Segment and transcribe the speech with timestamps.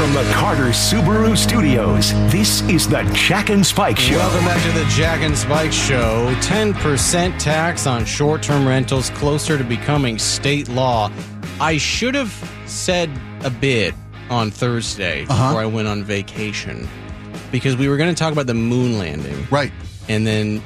[0.00, 4.16] from the Carter Subaru Studios, this is the Jack and Spike Show.
[4.16, 6.34] Welcome back to the Jack and Spike Show.
[6.40, 11.12] 10% tax on short term rentals closer to becoming state law.
[11.60, 12.32] I should have
[12.64, 13.10] said
[13.44, 13.92] a bit
[14.30, 15.48] on Thursday Uh-huh.
[15.48, 16.88] before I went on vacation
[17.52, 19.46] because we were going to talk about the moon landing.
[19.50, 19.72] Right.
[20.08, 20.62] And then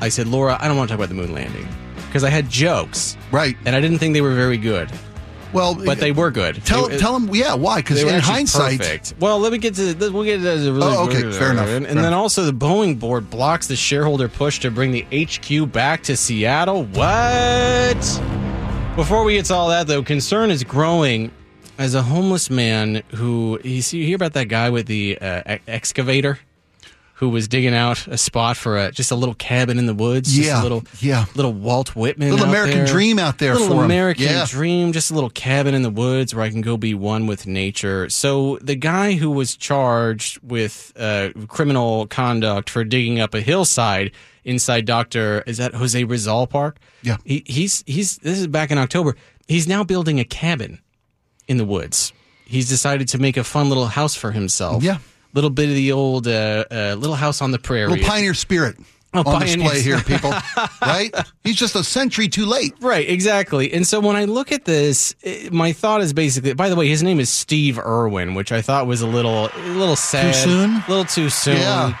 [0.00, 1.68] I said, Laura, I don't want to talk about the moon landing
[2.06, 3.18] because I had jokes.
[3.32, 3.54] Right.
[3.66, 4.90] And I didn't think they were very good,
[5.52, 6.64] Well, but they were good.
[6.64, 9.14] tell They- tell them yeah why because in hindsight perfect.
[9.20, 11.68] Well, let me get to the, we'll get to the really Oh, okay, fair enough,
[11.68, 12.14] And, fair and then enough.
[12.20, 16.84] also the Boeing board blocks the shareholder push to bring the HQ back to Seattle.
[16.86, 18.20] What?
[18.96, 21.30] Before we get to all that, though, concern is growing
[21.78, 25.58] as a homeless man who you see you hear about that guy with the uh,
[25.66, 26.38] excavator
[27.22, 30.32] who was digging out a spot for a just a little cabin in the woods.
[30.34, 31.26] just Yeah, a little yeah.
[31.36, 32.86] little Walt Whitman, Little American there.
[32.88, 33.78] dream out there little.
[33.78, 34.44] American Yeah.
[34.48, 37.46] dream, just a little cabin in the woods where I can go be one with
[37.46, 38.08] nature.
[38.10, 44.10] So the guy who was charged with uh, criminal conduct for digging up a hillside
[44.44, 46.80] inside Doctor is that Jose Rizal Park?
[47.02, 47.18] Yeah.
[47.24, 49.14] he, he's he's this is back in October.
[49.46, 50.80] He's now building a cabin
[51.46, 52.12] in the woods.
[52.46, 54.82] He's decided to make a fun little house for himself.
[54.82, 54.98] Yeah.
[55.34, 57.90] Little bit of the old uh, uh, little house on the prairie.
[57.90, 58.76] little pioneer spirit
[59.14, 60.32] Oh, on pioneer display here, people.
[60.82, 61.14] right?
[61.44, 62.74] He's just a century too late.
[62.80, 63.70] Right, exactly.
[63.72, 66.54] And so when I look at this, eh, my thought is basically.
[66.54, 69.68] By the way, his name is Steve Irwin, which I thought was a little, a
[69.68, 70.70] little sad, too soon?
[70.70, 71.58] a little too soon.
[71.58, 71.94] Yeah.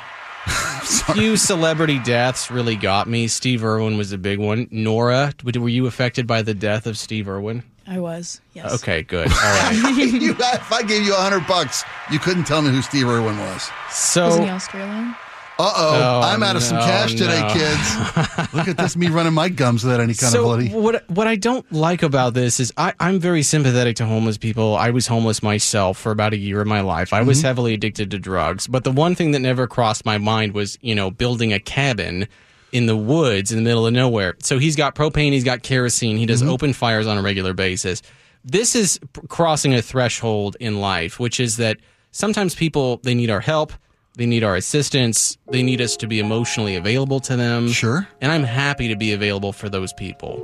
[1.14, 3.28] Few celebrity deaths really got me.
[3.28, 4.66] Steve Irwin was a big one.
[4.70, 7.62] Nora, were you affected by the death of Steve Irwin?
[7.86, 8.40] I was.
[8.54, 8.72] Yes.
[8.74, 9.28] Okay, good.
[9.28, 9.94] All right.
[9.96, 13.38] you, if I gave you a hundred bucks, you couldn't tell me who Steve Irwin
[13.38, 13.70] was.
[13.90, 15.14] So Wasn't he Australian?
[15.58, 17.52] Uh oh, Oh, I'm out of some no, cash today, no.
[17.52, 18.52] kids.
[18.54, 20.74] Look at this, me running my gums without any kind of so accountability.
[20.74, 24.74] what what I don't like about this is I, I'm very sympathetic to homeless people.
[24.76, 27.12] I was homeless myself for about a year of my life.
[27.12, 27.28] I Mm-hmm.
[27.28, 30.78] was heavily addicted to drugs, but the one thing that never crossed my mind was
[30.80, 32.26] you know building a cabin
[32.72, 34.34] in the woods in the middle of nowhere.
[34.42, 36.50] So he's got propane, he's got kerosene, he does Mm-hmm.
[36.50, 38.02] open fires on a regular basis.
[38.44, 38.98] This is
[39.28, 41.76] crossing a threshold in life, which is that
[42.10, 43.72] sometimes people they need our help.
[44.14, 45.38] They need our assistance.
[45.50, 47.68] They need us to be emotionally available to them.
[47.68, 48.06] Sure.
[48.20, 50.42] And I'm happy to be available for those people.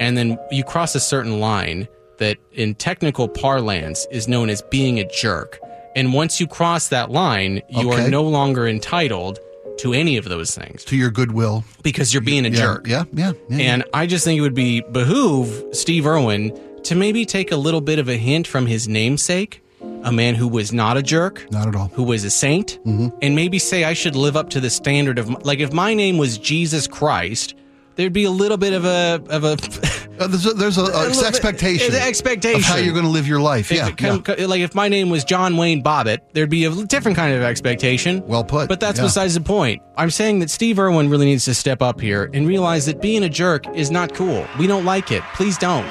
[0.00, 1.86] And then you cross a certain line
[2.18, 5.58] that in technical parlance is known as being a jerk.
[5.94, 8.06] And once you cross that line, you Okay.
[8.06, 9.38] are no longer entitled
[9.78, 11.64] to any of those things to your goodwill.
[11.82, 12.86] because you're being a Yeah, jerk.
[12.86, 13.58] Yeah, yeah, yeah.
[13.72, 17.80] And I just think it would be behoove Steve Irwin to maybe take a little
[17.80, 19.62] bit of a hint from his namesake,
[20.02, 21.88] a man who was not a jerk, Not at all.
[21.94, 23.08] who was a saint, Mm-hmm.
[23.22, 26.18] and maybe say I should live up to the standard of like if my name
[26.18, 27.54] was Jesus Christ,
[27.96, 29.56] there'd be a little bit of a of a
[30.14, 32.60] Uh, there's a, there's a, a little bit- expectation, an expectation.
[32.60, 33.72] of how you're going to live your life.
[33.72, 34.46] If Yeah, come- yeah.
[34.46, 38.24] Like if my name was John Wayne Bobbitt, there'd be a different kind of expectation.
[38.24, 39.06] Well put, But that's yeah.
[39.06, 39.82] besides the point.
[39.96, 43.24] I'm saying that Steve Irwin really needs to step up here and realize that being
[43.24, 44.46] a jerk is not cool.
[44.56, 45.24] We don't like it.
[45.34, 45.88] Please don't.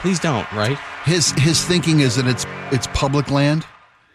[0.00, 0.76] Please don't, right?
[1.04, 3.64] His his thinking is that it's it's public land.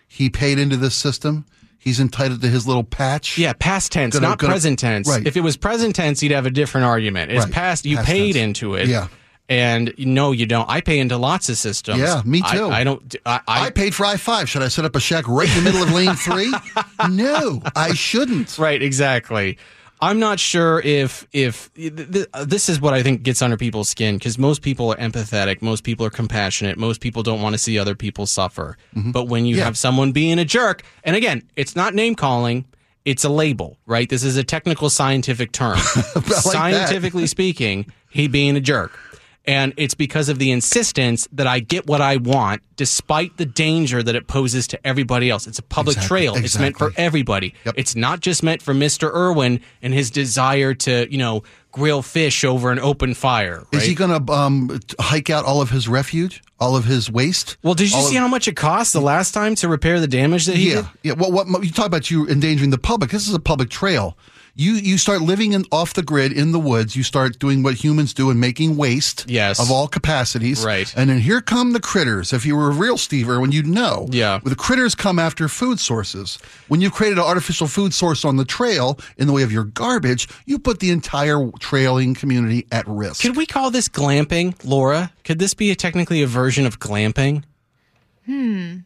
[0.08, 1.46] He paid into this system.
[1.78, 3.38] He's entitled to his little patch.
[3.38, 5.08] Yeah, past tense, Gonna- not gonna- present tense.
[5.08, 5.26] right.
[5.26, 7.32] If it was present tense, you'd have a different argument.
[7.32, 7.54] It's Right.
[7.54, 8.38] past, you Past paid tense.
[8.44, 8.88] into it.
[8.88, 9.08] Yeah.
[9.48, 10.68] And no, you don't.
[10.68, 12.00] I pay into lots of systems.
[12.00, 12.68] Yeah, me I- too.
[12.70, 13.16] I, don't.
[13.28, 14.50] I, I, I paid for I five.
[14.50, 16.52] Should I set up a shack right in the middle of lane three?
[17.12, 18.58] no, I shouldn't.
[18.58, 19.60] Right, exactly.
[20.02, 23.88] I'm not sure if if th- th- this is what I think gets under people's
[23.90, 27.58] skin because most people are empathetic, most people are compassionate, most people don't want to
[27.58, 28.78] see other people suffer.
[28.94, 29.60] But when you Mm-hmm.
[29.60, 29.66] Yeah.
[29.66, 32.66] have someone being a jerk, and again, it's not name calling,
[33.06, 34.10] it's a label, right?
[34.10, 35.78] This is a technical scientific term.
[36.16, 36.24] that.
[36.42, 38.92] Scientifically speaking, he being a jerk.
[39.48, 44.02] And it's because of the insistence that I get what I want, despite the danger
[44.02, 45.46] that it poses to everybody else.
[45.46, 46.36] It's a public Exactly, trail.
[46.36, 47.54] It's meant for everybody.
[47.66, 47.76] Yep.
[47.78, 49.14] It's not just meant for Mr.
[49.14, 53.66] Irwin and his desire to, you know, grill fish over an open fire.
[53.72, 57.58] Is he going to um, hike out all of his refuge, all of his waste?
[57.62, 60.08] well, did you see of- how much it cost the last time to repair the
[60.08, 60.86] damage that he Yeah, did?
[61.04, 61.14] yeah.
[61.14, 63.12] Well, what you talk about you endangering the public.
[63.12, 64.18] This is a public trail.
[64.58, 66.96] You you start living in off the grid in the woods.
[66.96, 69.26] You start doing what humans do and making waste.
[69.28, 69.60] Yes.
[69.60, 70.64] Of all capacities.
[70.64, 70.92] Right.
[70.96, 72.32] And then here come the critters.
[72.32, 74.08] If you were a real Steve Irwin, you'd know.
[74.12, 74.40] Yeah.
[74.42, 76.40] The critters come after food sources.
[76.70, 79.66] When you've created an artificial food source on the trail in the way of your
[79.66, 83.24] garbage, you put the entire trailing community at risk.
[83.24, 85.12] Could we call this glamping, Laura?
[85.26, 87.44] Could this be a, technically a version of glamping?
[88.26, 88.78] Hmm.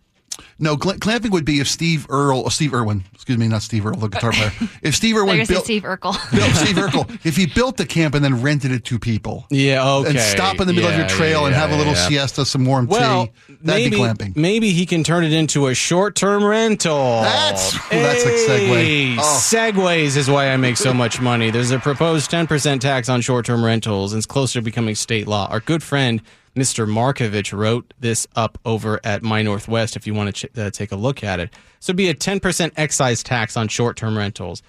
[0.59, 3.85] No, gl- clamping would be if Steve Earle, oh, Steve Irwin, excuse me, not Steve
[3.85, 4.51] Earle, the guitar player.
[4.81, 6.31] If Steve They're Irwin say built, Steve Urkel.
[6.35, 9.45] built Steve Urkel, if he built the camp and then rented it to people.
[9.49, 10.09] Yeah, okay.
[10.11, 12.07] And stop in the middle of your trail and yeah, have a little yeah.
[12.07, 13.31] siesta, some warm Well, tea.
[13.47, 14.33] That'd maybe, be clamping.
[14.35, 17.21] maybe he can turn it into a short-term rental.
[17.21, 19.17] That's- that's a segue.
[19.19, 19.21] Oh.
[19.41, 21.51] Segways is why I make so much money.
[21.51, 25.47] There's a proposed 10% tax on short-term rentals, and it's closer to becoming state law.
[25.49, 26.21] Our good friend
[26.59, 26.87] Mr.
[26.87, 29.95] Markovich wrote this up over at My Northwest.
[29.95, 32.13] If you want to ch- uh, take a look at it, so it'd be a
[32.13, 34.61] 10% excise tax on short-term rentals.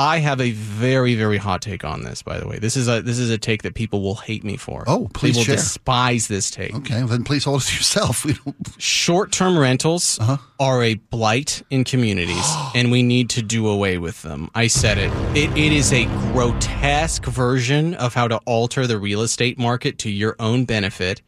[0.00, 2.22] I have a very, very hot take on this.
[2.22, 4.56] By the way, this is a this is a take that people will hate me
[4.56, 4.84] for.
[4.86, 5.56] Oh, please will share.
[5.56, 6.72] despise this take.
[6.72, 8.24] Okay, well, then please hold it to yourself.
[8.24, 10.36] We don't, Short-term rentals Uh-huh.
[10.60, 12.46] are a blight in communities,
[12.76, 14.50] and we need to do away with them.
[14.54, 15.10] I said it.
[15.36, 15.50] it.
[15.58, 20.36] It is a grotesque version of how to alter the real estate market to your
[20.38, 21.22] own benefit,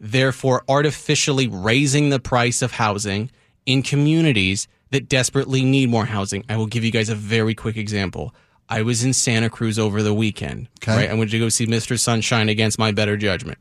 [0.00, 3.30] therefore artificially raising the price of housing
[3.64, 6.44] in communities that desperately need more housing.
[6.48, 8.34] I will give you guys a very quick example.
[8.68, 10.68] I was in Santa Cruz over the weekend.
[10.82, 10.96] Okay.
[10.96, 11.98] Right, I went to go see Mr.
[11.98, 13.58] Sunshine against my better judgment.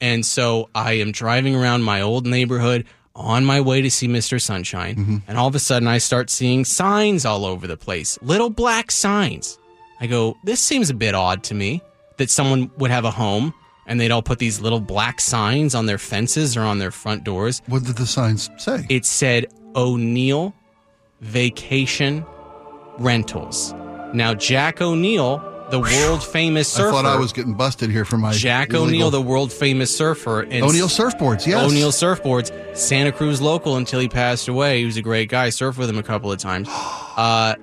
[0.00, 4.40] And so I am driving around my old neighborhood on my way to see Mr.
[4.40, 4.96] Sunshine.
[4.96, 5.16] Mm-hmm.
[5.26, 8.92] And all of a sudden I start seeing signs all over the place, little black
[8.92, 9.58] signs.
[10.00, 11.82] I go, this seems a bit odd to me
[12.18, 13.52] that someone would have a home
[13.88, 17.24] and they'd all put these little black signs on their fences or on their front
[17.24, 17.60] doors.
[17.66, 18.86] what did the signs say?
[18.88, 20.54] It said O'Neill
[21.20, 22.24] Vacation
[22.98, 23.74] Rentals.
[24.14, 25.38] Now, Jack O'Neill,
[25.70, 26.90] the world famous I surfer.
[26.92, 30.40] thought I was getting busted here for my Jack illegal- O'Neill, the world famous surfer,
[30.42, 31.46] and O'Neill surfboards.
[31.46, 34.78] Yes, O'Neill surfboards, Santa Cruz local until he passed away.
[34.80, 35.48] He was a great guy.
[35.48, 36.68] Surfed with him a couple of times.
[37.18, 37.56] Uh,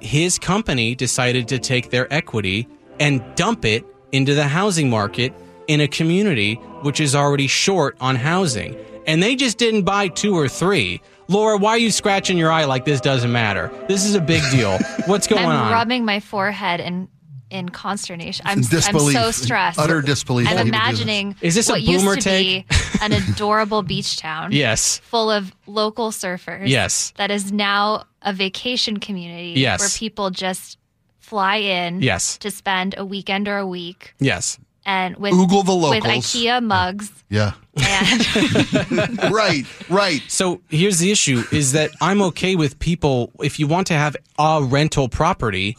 [0.00, 2.68] his company decided to take their equity
[3.00, 3.82] and dump it
[4.12, 5.32] into the housing market
[5.68, 8.76] in a community which is already short on housing.
[9.06, 11.00] And they just didn't buy two or three.
[11.28, 13.70] Laura, why are you scratching your eye like this doesn't matter?
[13.86, 14.78] This is a big deal.
[15.06, 15.54] What's going on?
[15.66, 17.08] I'm rubbing my forehead in
[17.50, 18.44] in consternation.
[18.46, 19.78] I'm, In I'm so stressed.
[19.78, 20.68] Utter disbelief I'm he this.
[20.68, 22.68] imagining Is this a what used to take?
[22.68, 24.52] be an adorable beach town.
[24.52, 24.98] yes.
[24.98, 26.68] Full of local surfers.
[26.68, 27.14] Yes.
[27.16, 29.54] That is now a vacation community.
[29.58, 29.80] Yes.
[29.80, 30.76] Where people just
[31.20, 32.02] fly in.
[32.02, 32.36] Yes.
[32.38, 34.58] To spend a weekend or a week, Yes.
[34.88, 36.24] And with Oogle the with locals.
[36.34, 40.22] IKEA mugs Yeah, and right, right.
[40.28, 43.30] So here's the issue: is that I'm okay with people.
[43.40, 45.76] If you want to have a rental property,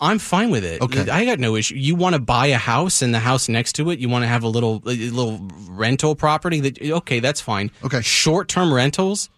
[0.00, 0.80] I'm fine with it.
[0.80, 1.00] Uh-huh.
[1.00, 1.10] Okay.
[1.10, 1.74] I got no issue.
[1.74, 4.28] You want to buy a house and the house next to it, you want to
[4.28, 6.60] have a little a little rental property.
[6.60, 7.72] That okay, that's fine.
[7.84, 8.02] Okay.
[8.02, 9.30] Short term rentals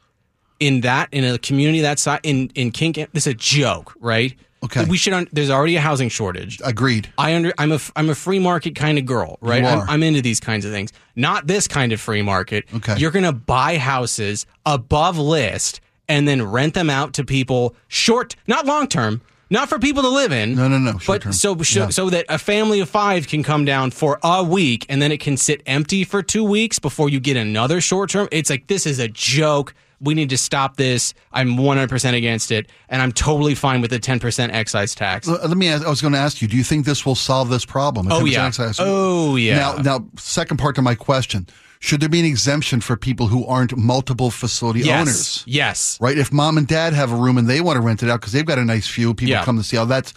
[0.60, 4.34] in that in a community that size in in King, this is a joke, right?
[4.64, 4.84] Okay.
[4.86, 5.12] We should.
[5.12, 6.60] Un- there's already a housing shortage.
[6.64, 7.08] Agreed.
[7.18, 9.62] I under I'm a I'm a free market kind of girl, right?
[9.62, 9.86] You I'm, are.
[9.88, 10.92] I'm into these kinds of things.
[11.14, 12.64] Not this kind of free market.
[12.74, 12.96] Okay.
[12.96, 18.64] You're gonna buy houses above list and then rent them out to people short, not
[18.66, 19.20] long term,
[19.50, 20.54] not for people to live in.
[20.56, 21.32] No, no, no, short But term.
[21.32, 21.88] so so, Yeah.
[21.90, 25.20] so that a family of five can come down for a week and then it
[25.20, 28.26] can sit empty for two weeks before you get another short term.
[28.32, 29.74] It's like this is a joke.
[30.00, 31.14] We need to stop this.
[31.32, 35.26] I'm 100% against it, and I'm totally fine with the 10% excise tax.
[35.26, 37.48] Let me ask, I was going to ask you, do you think this will solve
[37.48, 38.08] this problem?
[38.10, 38.46] Oh, yeah.
[38.46, 38.76] excise?
[38.78, 39.56] Oh, yeah.
[39.56, 41.46] Now, now, second part to my question.
[41.78, 45.00] Should there be an exemption for people who aren't multiple facility Yes.
[45.00, 45.44] owners?
[45.46, 45.98] Yes.
[46.00, 46.16] Right?
[46.16, 48.32] If mom and dad have a room and they want to rent it out because
[48.32, 49.44] they've got a nice view, people Yeah.
[49.44, 50.14] come to see how that's, sh-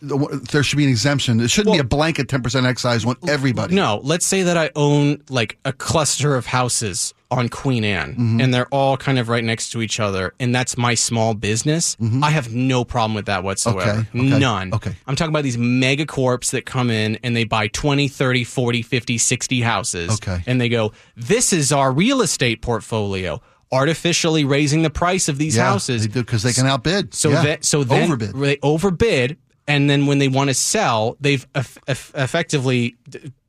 [0.00, 1.40] there should be an exemption.
[1.40, 3.74] It shouldn't be a blanket 10% excise on everybody.
[3.74, 8.40] No, let's say that I own like a cluster of houses on Queen Anne Mm-hmm.
[8.42, 11.96] and they're all kind of right next to each other and that's my small business.
[12.22, 14.02] I have no problem with that whatsoever.
[14.02, 14.18] Mm-hmm.
[14.20, 14.74] Okay, okay, None.
[14.74, 14.94] okay.
[15.06, 18.82] I'm talking about these mega corps that come in and they buy 20, 30, 40,
[18.82, 20.10] 50, 60 houses.
[20.14, 20.42] Okay.
[20.46, 23.40] And they go, "This is our real estate portfolio."
[23.72, 26.06] Artificially raising the price of these Yeah, houses.
[26.06, 27.14] They because they can outbid.
[27.14, 27.42] So yeah.
[27.42, 28.34] that so then Overbid.
[28.34, 32.96] they overbid, and then when they want to sell, they've eff- eff- effectively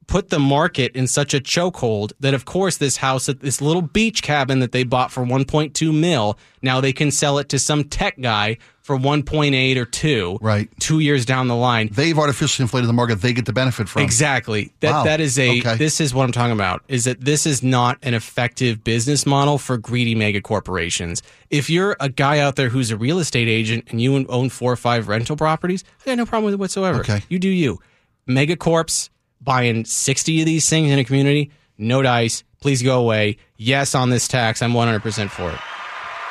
[0.07, 3.81] put the market in such a chokehold that, of course, this house, at this little
[3.81, 7.83] beach cabin that they bought for 1.2 mil, now they can sell it to some
[7.83, 10.67] tech guy for 1.8 or two, Right.
[10.79, 11.87] Two years down the line.
[11.93, 13.21] They've artificially inflated the market.
[13.21, 14.01] They get the benefit from.
[14.01, 14.73] Exactly.
[14.81, 15.03] That Wow.
[15.05, 15.75] that is a Okay.
[15.77, 16.83] this is what I'm talking about.
[16.89, 21.21] Is that this is not an effective business model for greedy mega corporations.
[21.49, 24.73] If you're a guy out there who's a real estate agent and you own four
[24.73, 26.99] or five rental properties, I got no problem with it whatsoever.
[26.99, 27.21] Okay.
[27.29, 27.79] You do you.
[28.27, 29.09] Mega corps
[29.43, 32.43] buying 60 of these things in a community, no dice.
[32.59, 33.37] Please go away.
[33.57, 34.61] Yes on this tax.
[34.61, 35.59] I'm 100% for it.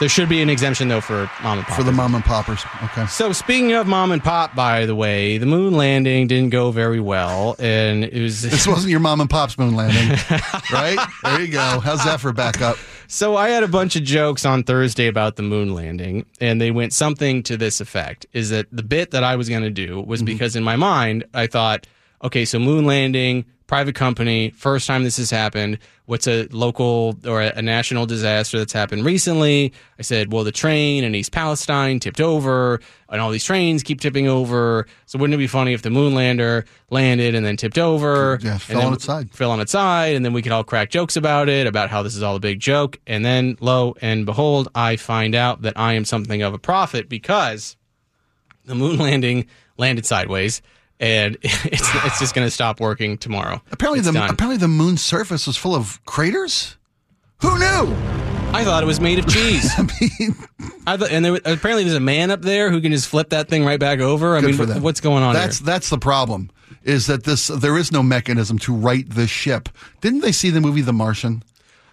[0.02, 1.76] There should be an exemption though for mom and pop.
[1.76, 2.64] For the mom and poppers.
[2.83, 3.07] Okay.
[3.07, 6.99] So speaking of mom and pop, by the way, the moon landing didn't go very
[6.99, 10.19] well, and it was This wasn't your mom and pop's moon landing,
[10.73, 10.99] right?
[11.23, 11.78] There you go.
[11.78, 12.78] How's that for backup?
[13.07, 16.73] So I had a bunch of jokes on Thursday about the moon landing, and they
[16.73, 20.00] went something to this effect: is that the bit that I was going to do
[20.00, 20.26] was mm-hmm.
[20.26, 21.87] because in my mind I thought,
[22.23, 25.79] okay, so moon landing, private company, first time this has happened.
[26.05, 29.73] What's a local or a, national disaster that's happened recently?
[29.99, 34.00] I said, well, the train in East Palestine tipped over, and all these trains keep
[34.00, 34.87] tipping over.
[35.07, 38.38] So wouldn't it be funny if the moon lander landed and then tipped over?
[38.43, 39.31] Yeah, fell on its side.
[39.31, 42.02] Fell on its side, and then we could all crack jokes about it, about how
[42.02, 43.00] this is all a big joke.
[43.07, 47.09] And then, lo and behold, I find out that I am something of a prophet
[47.09, 47.76] because
[48.67, 49.47] the moon landing
[49.79, 50.61] landed sideways,
[51.03, 53.61] and it's it's just going to stop working tomorrow.
[53.71, 54.31] Apparently, It's the done.
[54.31, 56.79] apparently the moon's surface was full of craters.
[57.43, 57.95] Who knew?
[58.55, 59.71] I thought it was made of cheese.
[59.79, 60.35] I mean,
[60.87, 63.49] I thought, and there, apparently there's a man up there who can just flip that
[63.49, 64.37] thing right back over.
[64.37, 65.67] I mean, for what's going on That's here?
[65.67, 66.51] that's the problem.
[66.85, 67.49] Is that this?
[67.49, 69.69] There is no mechanism to right the ship.
[70.01, 71.43] Didn't they see the movie The Martian?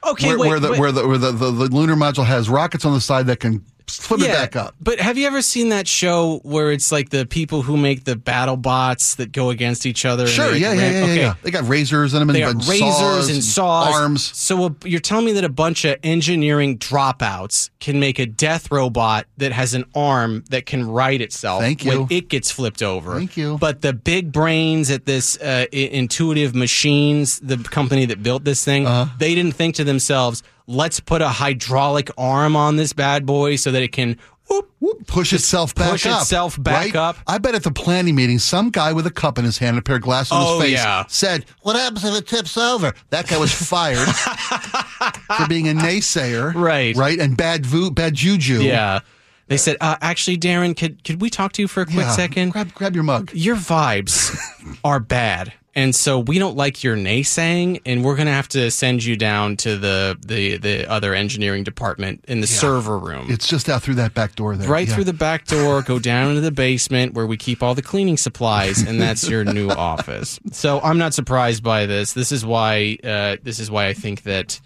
[0.07, 0.79] Okay, where, wait, where the wait.
[0.79, 3.63] where the where the, the, the lunar module has rockets on the side that can
[3.89, 4.75] flip it back up.
[4.81, 8.15] But have you ever seen that show where it's like the people who make the
[8.15, 10.23] battle bots that go against each other?
[10.23, 11.15] and Sure, yeah, yeah, yeah, okay.
[11.17, 11.33] yeah.
[11.43, 14.23] They got razors in them and, They got and razors saws and saws, arms.
[14.37, 18.71] So a, you're telling me that a bunch of engineering dropouts can make a death
[18.71, 23.15] robot that has an arm that can right itself Thank when it gets flipped over.
[23.15, 23.57] Thank you.
[23.57, 28.85] But the big brains at this uh, Intuitive Machines, the company that built this thing,
[28.85, 29.11] Uh-huh.
[29.17, 33.71] they didn't think to themselves, "Let's put a hydraulic arm on this bad boy so
[33.71, 34.17] that it can."
[34.49, 36.21] Whoop, Whoop, push itself back push up.
[36.23, 36.95] itself back right?
[36.95, 37.17] up.
[37.27, 39.77] I bet at the planning meeting, some guy with a cup in his hand, and
[39.79, 41.03] a pair of glasses on Oh, his face, yeah.
[41.07, 44.07] said, "What happens if it tips over?" That guy was fired
[45.37, 46.95] for being a naysayer, Right.
[46.95, 48.61] Right, and bad vo- bad juju.
[48.63, 49.01] Yeah.
[49.49, 52.11] They said, uh, actually, Darren, could could we talk to you for a quick Yeah.
[52.11, 52.49] second?
[52.51, 53.31] Grab grab your mug.
[53.33, 54.35] your vibes
[54.83, 58.71] are bad and so we don't like your naysaying and we're going to have to
[58.71, 63.47] send you down to the the the other engineering department in the server room It's
[63.47, 64.67] just out through that back door there.
[64.69, 64.95] right Yeah.
[64.95, 68.17] through the back door go down into the basement where we keep all the cleaning
[68.17, 72.97] supplies and that's your new office so i'm not surprised by this this is why
[73.03, 74.59] uh, this is why i think that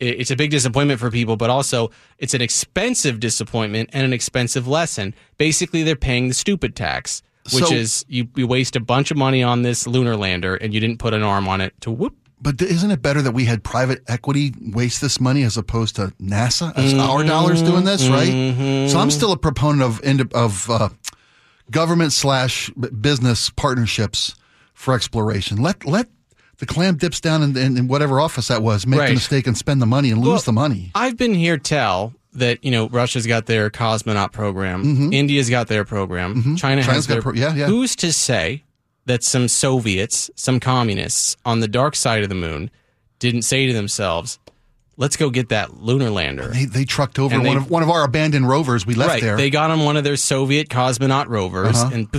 [0.00, 4.66] it's a big disappointment for people, but also it's an expensive disappointment and an expensive
[4.66, 5.14] lesson.
[5.38, 7.22] Basically, they're paying the stupid tax,
[7.52, 10.72] which So- is you, you waste a bunch of money on this lunar lander and
[10.72, 12.14] you didn't put an arm on it to whoop.
[12.40, 16.12] But isn't it better that we had private equity waste this money as opposed to
[16.20, 17.00] NASA as Mm-hmm.
[17.00, 18.88] our dollars doing this, right?
[18.90, 20.00] So I'm still a proponent of
[20.34, 20.88] of uh,
[21.70, 22.70] government slash
[23.00, 24.34] business partnerships
[24.74, 25.58] for exploration.
[25.58, 26.08] Let let
[26.58, 29.08] the clam dips down in, in, in whatever office that was, make Right.
[29.08, 30.90] the mistake and spend the money and lose Well, the money.
[30.94, 35.84] I've been here tell that you know Russia's got their cosmonaut program, India's got their
[35.84, 36.56] program, China Mm-hmm.
[36.56, 37.22] China's has got their.
[37.22, 37.66] pro- yeah, yeah.
[37.66, 38.64] Who's to say
[39.06, 42.70] that some Soviets, some communists on the dark side of the moon,
[43.18, 44.38] didn't say to themselves,
[44.96, 47.82] "Let's go get that lunar lander." They, they trucked over And one they- of one
[47.82, 49.22] of our abandoned rovers we left right.
[49.22, 49.36] there.
[49.36, 51.90] They got on one of their Soviet cosmonaut rovers Uh-huh.
[51.92, 52.10] and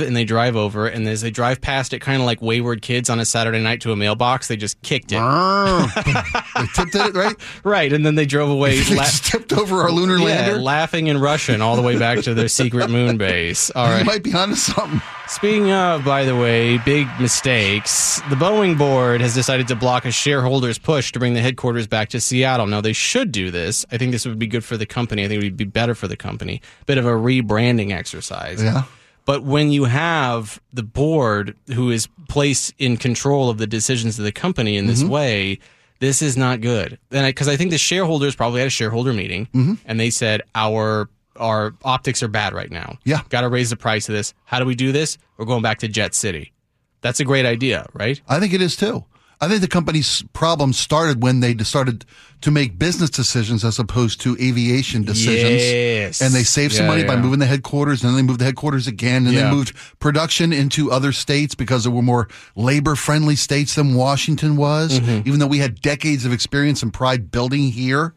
[0.00, 3.08] and they drive over and as they drive past it kind of like wayward kids
[3.10, 5.18] on a Saturday night to a mailbox, they just kicked it.
[6.04, 7.36] they tipped it right.
[7.64, 10.58] right, and then they drove away They la- tipped over our lunar yeah, lander.
[10.60, 13.70] laughing in Russian all the way back to their secret moon base.
[13.70, 15.00] All right, You might be onto something.
[15.26, 20.10] Speaking of, by the way, big mistakes, the Boeing board has decided to block a
[20.10, 22.66] shareholders' push to bring the headquarters back to Seattle.
[22.66, 23.86] Now, they should do this.
[23.90, 25.24] I think this would be good for the company.
[25.24, 26.60] I think it would be better for the company.
[26.84, 28.62] Bit of a rebranding exercise.
[28.62, 28.82] Yeah.
[29.26, 34.24] But when you have the board who is placed in control of the decisions of
[34.24, 35.08] the company in this Mm-hmm.
[35.12, 35.58] way,
[36.00, 36.98] this is not good.
[37.10, 39.74] And because I, think the shareholders probably had a shareholder meeting Mm-hmm.
[39.86, 42.96] and they said our our optics are bad right now.
[43.04, 43.22] Yeah.
[43.28, 44.34] got to raise the price of this.
[44.44, 45.18] How do we do this?
[45.36, 46.52] We're going back to Jet City.
[47.00, 48.20] That's a great idea, right?
[48.28, 49.04] I think it is too.
[49.40, 52.04] I think the company's problem started when they started
[52.42, 55.62] to make business decisions as opposed to aviation decisions.
[55.62, 56.20] Yes.
[56.20, 58.44] And they saved some Yeah, money by moving the headquarters, and then they moved the
[58.44, 59.44] headquarters again, and Yeah.
[59.48, 64.56] they moved production into other states because there were more labor friendly states than Washington
[64.56, 65.26] was, Mm-hmm.
[65.26, 68.14] even though we had decades of experience and pride building here.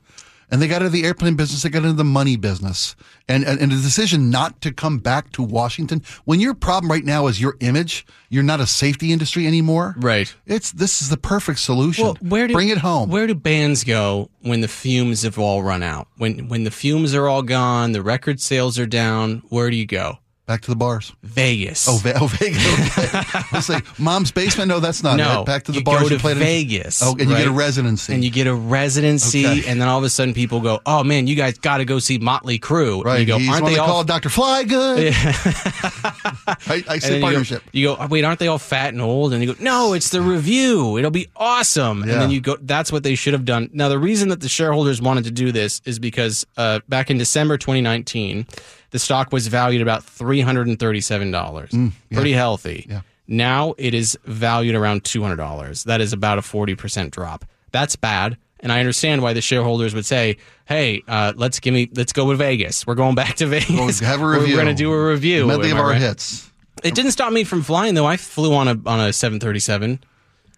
[0.50, 2.96] And they got out of the airplane business, they got into the money business.
[3.27, 7.04] And, and, and the decision not to come back to Washington, when your problem right
[7.04, 9.96] now is your image, you're not a safety industry anymore.
[9.98, 10.34] Right.
[10.46, 12.06] It's this is the perfect solution.
[12.06, 13.10] Well, where do, Bring it home.
[13.10, 16.08] Where do bands go when the fumes have all run out?
[16.18, 19.44] When when the fumes are all gone, the record sales are down.
[19.50, 20.20] Where do you go?
[20.48, 21.12] Back to the bars.
[21.24, 21.89] Vegas.
[21.89, 22.98] Oh, Ve- oh Vegas.
[22.98, 23.42] Okay.
[23.51, 24.70] Was like, mom's basement.
[24.70, 25.46] No, that's not no, it.
[25.46, 26.04] Back to the you bars.
[26.04, 27.01] go to you played in- Vegas.
[27.04, 28.13] Oh, and you get a residency.
[28.13, 29.63] and you get a residency, Okay.
[29.70, 32.00] and then all of a sudden people go, "Oh man, you guys got to go
[32.00, 33.20] see Motley Crue." right.
[33.20, 34.30] And you go, He's "Aren't they they all?" call Dr.
[34.30, 35.13] Fly Good.
[35.13, 37.63] I, I say you go- partnership.
[37.74, 39.34] You go, "Oh, wait, aren't they all fat and old?
[39.34, 40.98] And you go, no, it's the review.
[40.98, 42.04] It'll be awesome.
[42.04, 43.70] And then you go, that's what they should have done.
[43.74, 47.18] Now, the reason that the shareholders wanted to do this is because uh, back in
[47.18, 48.46] December 2019,
[48.91, 51.91] the stock was valued about $337.
[52.12, 52.86] Pretty healthy.
[52.88, 53.01] Mm, Yeah.
[53.29, 55.84] Now it is valued around $200.
[55.84, 57.44] That is about a 40% drop.
[57.72, 58.38] That's bad.
[58.62, 62.25] And I understand why the shareholders would say, "Hey, uh, let's give me, let's go
[62.25, 62.88] with Vegas.
[62.88, 64.00] We're going back to Vegas.
[64.00, 65.46] have a We're going to do a review.
[65.46, 66.01] Medley of our right?
[66.01, 66.50] hits.
[66.84, 68.06] It didn't stop me from flying though.
[68.08, 70.00] I flew on a on a 737.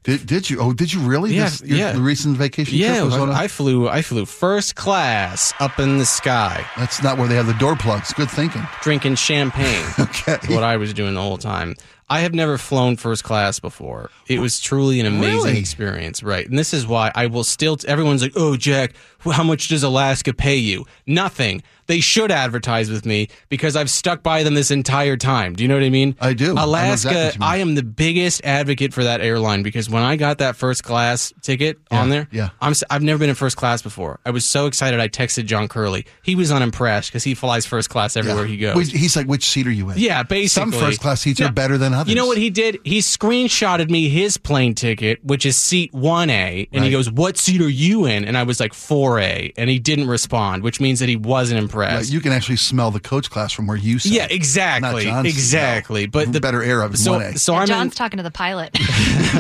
[0.04, 0.60] Did, did you?
[0.62, 1.34] Oh, did you really?
[1.36, 1.92] Yeah, This- your, yeah.
[1.92, 5.98] The recent vacation Yeah, trip was on I flew I flew first class up in
[5.98, 8.14] the sky, That's not where they have the door plugs.
[8.14, 8.66] Good thinking.
[8.82, 9.86] drinking champagne.
[10.00, 10.54] Okay.
[10.54, 11.76] What I was doing the whole time.
[12.10, 14.10] I have never flown first class before.
[14.28, 15.60] It was truly an amazing Really?
[15.60, 16.48] experience, right?
[16.48, 17.78] And this is why I will still.
[17.88, 21.62] everyone's like, "Oh, Jack, how much does Alaska pay you?" Nothing.
[21.88, 25.56] They should advertise with me because I've stuck by them this entire time.
[25.56, 26.16] Do you know what I mean?
[26.22, 26.56] I do.
[26.56, 27.10] I Alaska.
[27.10, 27.50] exactly you mean.
[27.50, 31.34] I am the biggest advocate for that airline because when I got that first class
[31.42, 32.50] ticket on there, yeah.
[32.62, 32.74] I'm.
[32.92, 34.20] I've never been in first class before.
[34.24, 35.00] I was so excited.
[35.00, 36.06] I texted John Curley.
[36.22, 38.90] He was unimpressed because he flies first class everywhere he goes.
[38.92, 39.98] He's like, which seat are you in?
[39.98, 40.72] Yeah, basically.
[40.72, 41.48] Some first class seats Yeah.
[41.48, 42.10] are better than others.
[42.10, 42.80] You know what he did?
[42.84, 47.62] He screenshotted me his plane ticket, which is seat 1A, and he goes, What seat
[47.62, 48.26] are you in?
[48.26, 49.54] And I was like, 4A.
[49.58, 52.12] And he didn't respond, which means that he wasn't Right, impressed.
[52.12, 54.12] you can actually smell the coach class from where you sit.
[54.14, 55.06] yeah, exactly.
[55.06, 56.04] Not John's seat, exactly.
[56.06, 56.12] no.
[56.12, 57.38] But the better air of so, 1A.
[57.40, 58.78] so I'm in, talking to the pilot.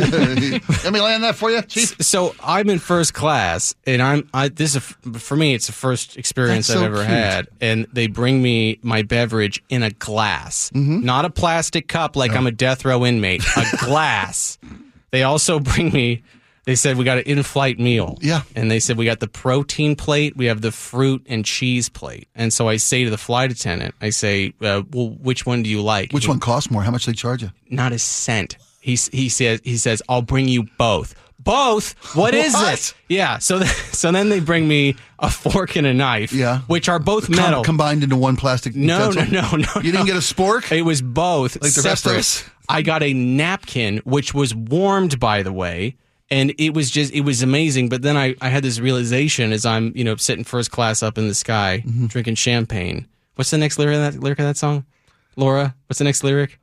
[0.84, 1.96] Let me land that for you, Chief.
[2.02, 5.54] so I'm in first class, and I'm I, this is a, for me.
[5.54, 7.08] It's the first experience That's I've so ever cute.
[7.08, 11.02] had, and they bring me my beverage in a glass, Mm-hmm.
[11.06, 13.44] not a plastic cup like I'm a death row inmate.
[13.56, 14.58] A glass.
[15.12, 16.24] They also bring me.
[16.66, 18.18] They said we got an in-flight meal.
[18.22, 18.42] Yeah.
[18.56, 22.28] and they said we got the protein plate, we have the fruit and cheese plate,
[22.36, 25.70] and so I say to the flight attendant, I say, uh, "Well, which one do
[25.70, 26.84] you like?" Which He- one costs more?
[26.84, 27.50] How much they charge you?
[27.72, 28.58] not a cent.
[28.82, 31.16] He he says he says I'll bring you both.
[31.40, 31.94] Both?
[32.16, 32.94] What is it?
[33.08, 33.38] Yeah.
[33.40, 36.34] So th- so then they bring me a fork and a knife.
[36.34, 36.60] Yeah.
[36.68, 37.64] Which are both Com- metal.
[37.64, 39.58] combined into one plastic no, no, utensil?
[39.58, 39.70] no, no.
[39.82, 40.06] You didn't no.
[40.06, 40.72] get a spork?
[40.76, 42.44] It was both Like the rest of us?
[42.68, 45.96] I got a napkin, which was warmed, by the way,
[46.30, 47.90] and it was just it was amazing.
[47.90, 51.18] But then I I had this realization as I'm you know sitting first class up
[51.18, 52.08] in the sky Mm-hmm.
[52.08, 53.08] drinking champagne.
[53.36, 54.86] What's the next lyric of that lyric of that song?
[55.38, 56.59] Laura, what's the next lyric?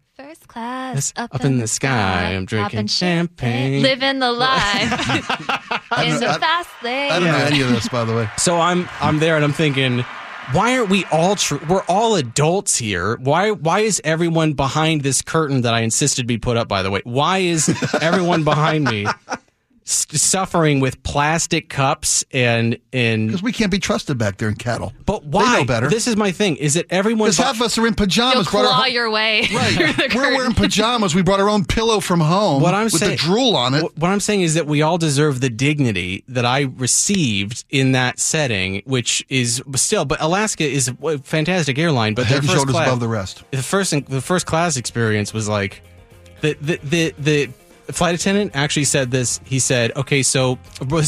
[0.56, 3.82] First class, Up, in the sky, I'm drinking popping champagne.
[3.82, 4.82] living the life
[6.02, 7.12] in the I- fast lane.
[7.12, 8.28] I don't know any of this, by the way.
[8.38, 10.00] So I'm I'm there and I'm thinking,
[10.52, 13.16] why aren't we all tr- we're all adults here?
[13.18, 16.68] Why why is everyone behind this curtain that I insisted be put up?
[16.68, 17.68] By the way, why is
[18.00, 19.06] everyone behind me
[19.86, 23.28] s- suffering with plastic cups and and?
[23.28, 24.92] Because we can't be trusted back there in cattle.
[25.06, 25.52] But why?
[25.54, 25.88] They know better.
[25.88, 26.56] This is my thing.
[26.56, 27.26] Is it everyone?
[27.28, 28.48] Because half of us are in You'll pajamas.
[28.50, 29.98] brought our claw ho- your way through the Right.
[29.98, 30.34] We're curtain.
[30.34, 31.14] wearing pajamas.
[31.14, 33.82] We brought our own pillow from home What I'm with saying, the drool on it.
[33.82, 37.92] What, what I'm saying is that we all deserve the dignity that I received in
[37.92, 40.04] that setting, which is still.
[40.04, 43.08] But Alaska is a fantastic airline, but Head their and first shoulders class, above the
[43.08, 43.42] rest.
[43.50, 45.82] the first the first class experience was like
[46.40, 47.50] the the the, the
[47.92, 50.58] flight attendant actually said this he said okay so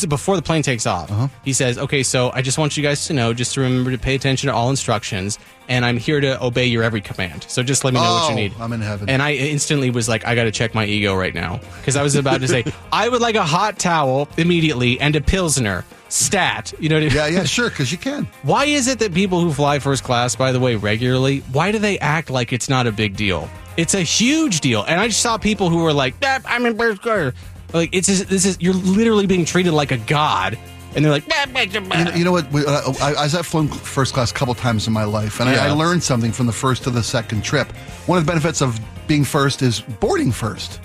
[0.08, 1.28] before the plane takes off Uh-huh.
[1.44, 3.98] he says okay so i just want you guys to know just to remember to
[3.98, 5.38] pay attention to all instructions
[5.68, 8.28] and i'm here to obey your every command so just let me know what Oh,
[8.30, 9.08] you need I'm in heaven.
[9.08, 12.14] and i instantly was like i gotta check my ego right now because i was
[12.14, 16.88] about to say i would like a hot towel immediately and a pilsner stat you
[16.88, 17.14] know what I mean?
[17.16, 18.26] Yeah, yeah, sure, because you can.
[18.42, 21.78] Why is it that people who fly first class, by the way, regularly, why do
[21.78, 23.46] they act like it's not a big deal?
[23.78, 24.84] It's a huge deal.
[24.88, 27.32] And I just saw people who were like, "Ah, I'm in first class.
[27.72, 30.58] Like, it's just, this is, you're literally being treated like a god.
[30.96, 31.24] And they're like.
[31.28, 32.52] You know, you know what?
[32.52, 35.68] uh, I, I, I've flown first class a couple times in my life, and I,
[35.68, 37.70] I learned something from the first to the second trip.
[38.06, 40.80] One of the benefits of being first is boarding first,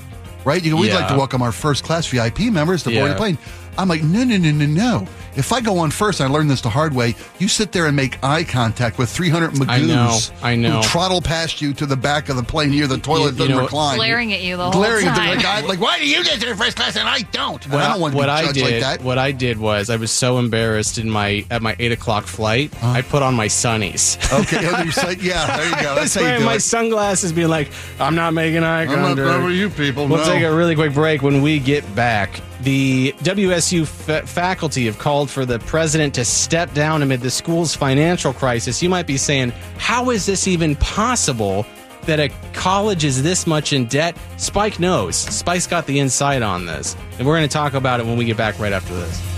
[0.45, 0.63] right?
[0.63, 3.15] You, know, we'd like to welcome our first class VIP members to board Yeah.
[3.15, 3.37] a plane.
[3.77, 5.07] I'm like, no, no, no, no, no.
[5.35, 7.15] If I go on first, I learned this the hard way.
[7.39, 10.77] You sit there and make eye contact with 300 magoos I know, I know.
[10.81, 13.55] who trottle past you to the back of the plane near the toilet you doesn't
[13.55, 13.97] know, recline.
[13.97, 15.37] glaring at you the whole glaring at time.
[15.37, 17.63] the guy, like, why do you get to the first class and I don't?
[17.65, 19.01] And what I don't want to what be I did, like that.
[19.03, 22.73] What I did was I was so embarrassed in my at my eight o'clock flight.
[22.75, 22.89] Uh-huh.
[22.91, 24.17] I put on my sunnies.
[24.43, 25.91] Okay, on your site, yeah, there you go.
[25.91, 26.61] I That's was how you wearing do my it.
[26.61, 27.69] sunglasses, being like,
[27.99, 30.07] "I'm not making eye I'm not contact." you people.
[30.07, 30.25] We'll no.
[30.25, 32.41] take a really quick break when we get back.
[32.61, 37.75] The WSU fa- faculty have called for the president to step down amid the school's
[37.75, 38.81] financial crisis.
[38.81, 41.65] You might be saying, how is this even possible?
[42.05, 44.17] that a college is this much in debt?
[44.37, 45.15] Spike knows.
[45.15, 46.97] Spike's got the insight on this.
[47.17, 49.32] And we're going to talk about it when we get back right after this.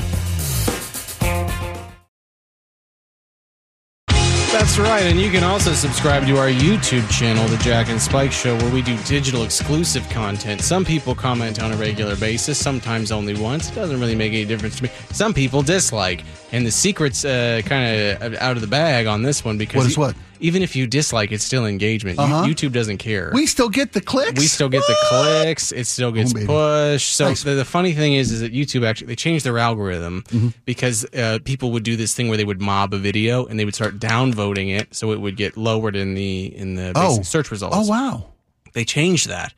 [4.75, 8.33] That's right, and you can also subscribe to our YouTube channel, The Jack and Spike
[8.33, 10.59] Show, where we do digital exclusive content.
[10.59, 13.69] Some people comment on a regular basis, sometimes only once.
[13.71, 14.89] It doesn't really make any difference to me.
[15.11, 19.45] Some people dislike, and the secret's uh, kind of out of the bag on this
[19.45, 20.15] one because What is you- what?
[20.39, 22.19] Even if you dislike, it's still engagement.
[22.19, 22.43] Uh-huh.
[22.45, 23.31] YouTube doesn't care.
[23.33, 24.39] We still get the clicks.
[24.39, 25.71] We still get the clicks.
[25.71, 27.13] It still gets Oh, pushed.
[27.13, 27.43] So Nice.
[27.43, 30.47] the, the funny thing is, is that YouTube actually they changed their algorithm Mm-hmm.
[30.65, 33.65] because uh, people would do this thing where they would mob a video and they
[33.65, 37.21] would start downvoting it, so it would get lowered in the in the Oh.
[37.21, 37.75] search results.
[37.77, 38.25] Oh wow.
[38.73, 39.53] They changed that.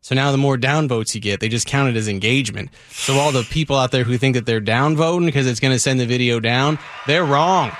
[0.00, 2.70] So now the more downvotes you get, they just count it as engagement.
[2.90, 5.78] So all the people out there who think that they're downvoting because it's going to
[5.78, 7.70] send the video down, they're wrong.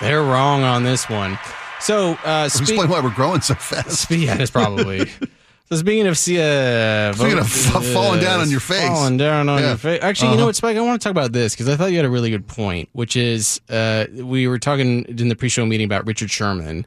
[0.00, 1.36] They're wrong on this one.
[1.84, 4.10] So uh, speak- Explain why we're growing so fast.
[4.10, 5.10] yeah, that's probably.
[5.70, 8.86] So speaking of see, uh, Speaking of fa- falling down on your face.
[8.86, 9.68] falling down on Yeah.
[9.68, 9.98] your face.
[10.02, 10.46] Actually, you know Uh-huh.
[10.48, 10.76] what, Spike?
[10.76, 12.88] I want to talk about this because I thought you had a really good point,
[12.92, 16.86] which is uh, we were talking in the pre-show meeting about Richard Sherman,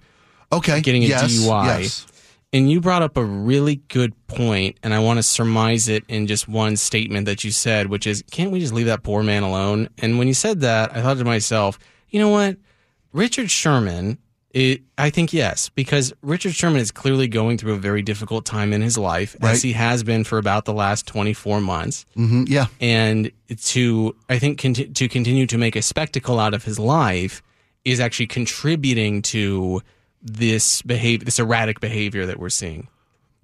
[0.52, 0.80] Okay.
[0.82, 1.66] Getting a yes, DUI.
[1.82, 2.08] Yes.
[2.54, 6.26] and you brought up a really good point, and I want to surmise it in
[6.28, 9.44] just one statement that you said, which is, can't we just leave that poor man
[9.44, 9.90] alone?
[9.98, 11.78] And when you said that, I thought to myself,
[12.10, 12.58] you know what,
[13.12, 14.18] Richard Sherman.
[14.60, 18.74] It, I think yes, because Richard Sherman is clearly going through a very difficult time
[18.74, 19.52] in his life, Right.
[19.52, 22.66] as he has been for about the last 24 months hmm Yeah.
[22.82, 23.32] and
[23.66, 27.44] to I think conti- to continue to make a spectacle out of his life
[27.86, 29.82] is actually contributing to
[30.24, 32.88] this behavior, this erratic behavior that we're seeing.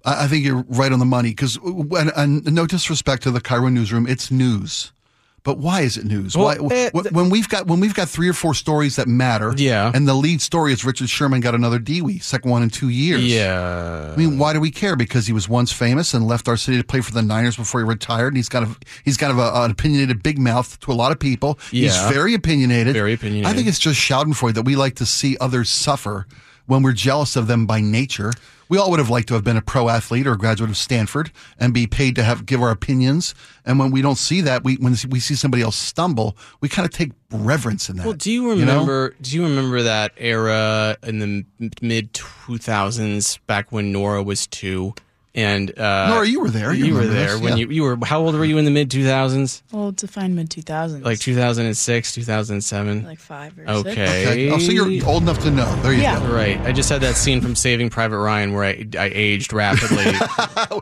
[0.04, 3.40] I, I think you're right on the money because, and, and no disrespect to the
[3.40, 4.90] KIRO newsroom, it's news.
[5.44, 6.34] But why is it news?
[6.34, 9.06] Well, why, eh, wh- when we've got when we've got three or four stories that
[9.06, 9.92] matter, Yeah.
[9.94, 13.22] and the lead story is Richard Sherman got another DWI, second one in two years.
[13.22, 14.96] Yeah, I mean, why do we care?
[14.96, 17.80] Because he was once famous and left our city to play for the Niners before
[17.82, 18.28] he retired.
[18.28, 21.12] And he's kind of he's kind of a, an opinionated big mouth to a lot
[21.12, 21.58] of people.
[21.70, 21.90] Yeah.
[21.90, 22.94] He's very opinionated.
[22.94, 23.46] Very opinionated.
[23.50, 26.26] I think it's just Schadenfreude that we like to see others suffer
[26.66, 28.32] when we're jealous of them by nature.
[28.68, 30.76] We all would have liked to have been a pro athlete or a graduate of
[30.76, 33.34] Stanford and be paid to have give our opinions.
[33.66, 36.86] And when we don't see that, we when we see somebody else stumble, we kind
[36.86, 38.06] of take reverence in that.
[38.06, 38.48] Well, do you know?
[38.56, 39.14] remember?
[39.20, 41.44] Do you remember that era in the
[41.82, 44.94] mid two thousands, back when Nora was two?
[45.36, 46.72] And uh, Nora, you were there.
[46.72, 47.64] You You, were there this, when yeah.
[47.64, 47.98] you you were.
[48.04, 49.64] How old were you in the mid two thousands?
[49.72, 51.04] Well, define mid 2000s.
[51.04, 53.02] Like two thousand and six, two thousand seven.
[53.04, 53.78] Like five or six.
[53.88, 54.26] Okay.
[54.28, 54.50] Okay.
[54.50, 55.74] Oh, so you're old enough to know.
[55.82, 56.20] There you Yeah.
[56.20, 56.32] go.
[56.32, 56.60] Right.
[56.60, 60.04] I just had that scene from Saving Private Ryan where I, I aged rapidly,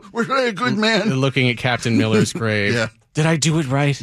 [0.11, 1.09] We're really a good man.
[1.15, 2.73] looking at Captain Miller's grave.
[2.75, 2.89] Yeah.
[3.15, 3.99] Did I do it right?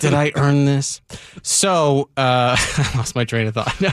[0.00, 1.00] Did I earn this?
[1.42, 3.78] So uh, I lost my train of thought.
[3.80, 3.90] No,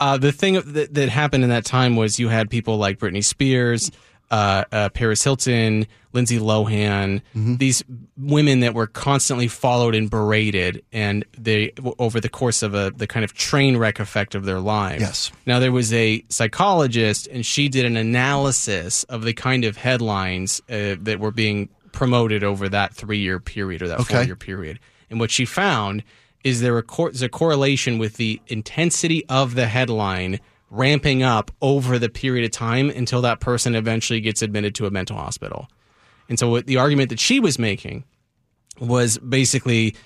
[0.00, 3.24] uh, the thing that, that happened in that time was you had people like Britney
[3.24, 3.90] Spears,
[4.30, 7.82] uh, uh, Paris Hilton, Lindsay Lohan, these
[8.16, 13.06] women that were constantly followed and berated, and they over the course of a the
[13.06, 15.00] kind of train wreck effect of their lives.
[15.02, 15.32] Yes.
[15.46, 20.60] Now there was a psychologist, and she did an analysis of the kind of headlines
[20.68, 24.14] uh, that were being promoted over that three year period or that Okay.
[24.14, 24.78] four year period.
[25.10, 26.02] And what she found
[26.44, 30.38] is there a cor- a correlation with the intensity of the headline
[30.70, 34.90] ramping up over the period of time until that person eventually gets admitted to a
[34.90, 35.68] mental hospital.
[36.28, 38.04] And so what the argument that she was making
[38.78, 39.96] was basically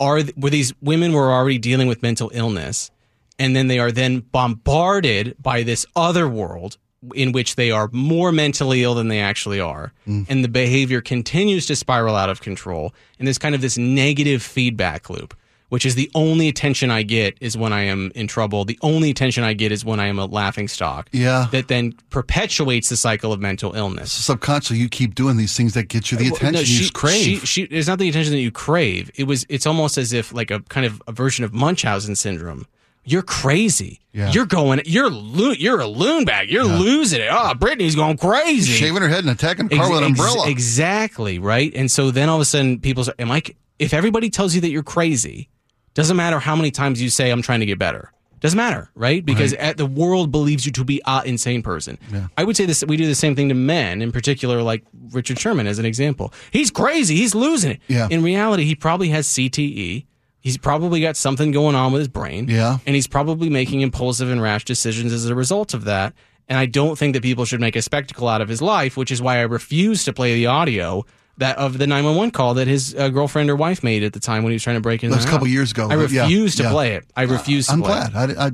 [0.00, 2.90] are were these women were already dealing with mental illness
[3.38, 6.78] and then they are then bombarded by this other world
[7.14, 9.92] in which they are more mentally ill than they actually are.
[10.08, 10.26] Mm.
[10.28, 14.42] And the behavior continues to spiral out of control and there's kind of this negative
[14.42, 15.34] feedback loop
[15.68, 18.64] which is the only attention I get is when I am in trouble.
[18.64, 21.08] The only attention I get is when I am a laughing stock.
[21.12, 21.48] Yeah.
[21.52, 24.12] That then perpetuates the cycle of mental illness.
[24.12, 26.92] Subconsciously, you keep doing these things that get you the attention no, you she- just
[26.94, 27.14] crave.
[27.24, 29.10] She, she, it's not the attention that you crave.
[29.16, 29.44] It was.
[29.48, 32.66] It's almost as if like a kind of a version of Munchausen syndrome.
[33.08, 34.00] You're crazy.
[34.12, 34.32] Yeah.
[34.32, 34.80] You're going.
[34.84, 36.50] You're lo- You're a loon bag.
[36.50, 37.28] You're losing it.
[37.30, 38.72] Oh, Britney's going crazy.
[38.72, 40.50] Shaving her head and attacking a car Ex- with an ex- umbrella.
[40.50, 41.72] exactly right.
[41.76, 43.42] And so then all of a sudden, people say, "Am I?"
[43.78, 45.48] If everybody tells you that you're crazy,
[45.96, 49.24] doesn't matter how many times you say, "I'm trying to get better." Doesn't matter, right?
[49.24, 51.98] Because at, the world believes you to be a insane person.
[52.36, 52.84] I would say this.
[52.86, 56.34] We do the same thing to men, in particular, like Richard Sherman, as an example.
[56.50, 57.16] He's crazy.
[57.16, 57.80] He's losing it.
[57.88, 58.08] Yeah.
[58.10, 60.04] In reality, he probably has CTE.
[60.40, 62.46] He's probably got something going on with his brain.
[62.48, 62.78] Yeah.
[62.86, 66.12] And he's probably making impulsive and rash decisions as a result of that.
[66.46, 69.10] And I don't think that people should make a spectacle out of his life, which
[69.10, 71.04] is why I refuse to play the audio
[71.38, 74.42] that of the 911 call that his uh, girlfriend or wife made at the time
[74.42, 75.10] when he was trying to break in.
[75.10, 75.52] That was a couple house.
[75.52, 76.70] years ago, I but yeah, refuse to yeah.
[76.70, 77.04] play it.
[77.16, 78.12] I refuse to I'm play it.
[78.12, 78.36] glad.
[78.38, 78.50] I, I,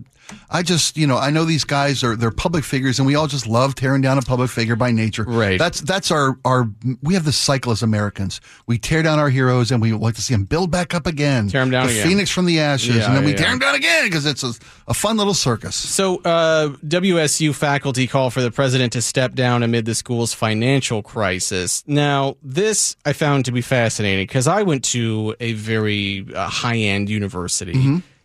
[0.51, 3.27] I just, you know, I know these guys are they're public figures, and we all
[3.27, 5.25] just love tearing down a public figure by nature.
[5.25, 5.59] Right.
[5.59, 6.71] That's that's our our.
[7.03, 8.40] We have this cycle as Americans.
[8.66, 11.49] We tear down our heroes, and we like to see them build back up again.
[11.49, 12.07] Tear 'em down the again.
[12.09, 14.53] Phoenix from the ashes, Yeah, and then we tear them down again because it's a,
[14.88, 15.75] a fun little circus.
[15.77, 21.03] So, uh, WSU faculty call for the president to step down amid the school's financial
[21.03, 21.83] crisis.
[21.87, 22.71] Now, this
[23.04, 27.72] I found to be fascinating because I went to a very uh, high end university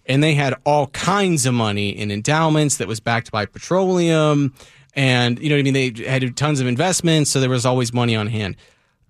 [0.06, 4.54] and they had all kinds of money in endowments that was backed by petroleum.
[4.96, 5.74] And, you know what I mean?
[5.74, 8.56] They had tons of investments, so there was always money on hand.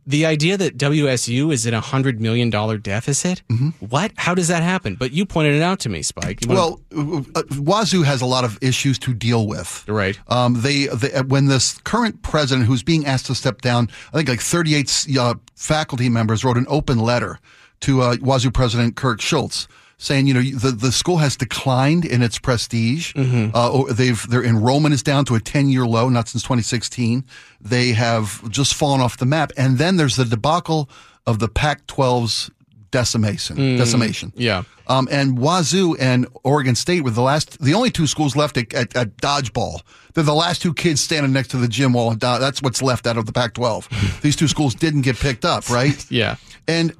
[0.10, 2.50] The idea that WSU is in a $100 million
[2.82, 3.42] deficit?
[3.82, 4.14] What?
[4.16, 4.96] How does that happen?
[4.96, 6.46] But you pointed it out to me, Spike.
[6.46, 9.84] You wanna- Well, uh, Wazoo has a lot of issues to deal with.
[9.86, 10.18] Right.
[10.30, 14.30] Um, they, they when this current president, who's being asked to step down, I think
[14.30, 17.40] like 38 uh, faculty members wrote an open letter
[17.82, 19.68] to uh, Wazoo President Kirk Schulz.
[20.00, 23.16] Saying, you know, the, the school has declined in its prestige.
[23.16, 27.26] Uh, they've their enrollment is down to a ten year low, not since 2016.
[27.60, 29.52] They have just fallen off the map.
[29.58, 30.88] And then there's the debacle
[31.26, 32.52] of the Pac-12's
[32.92, 33.78] decimation.
[33.78, 34.32] Decimation.
[34.36, 34.64] yeah.
[34.88, 38.74] Um, and Wazoo and Oregon State were the last, the only two schools left at,
[38.74, 39.82] at, at dodgeball.
[40.14, 42.12] They're the last two kids standing next to the gym wall.
[42.12, 44.22] Do- that's what's left out of the Pac-12.
[44.22, 46.06] These two schools didn't get picked up, right?
[46.12, 46.38] Yeah.
[46.70, 46.94] And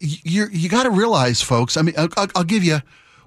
[0.00, 1.76] you you got to realize, folks.
[1.76, 2.78] I mean, I'll, I'll- I'll give you.